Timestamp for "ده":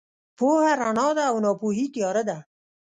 1.17-1.23, 2.29-2.37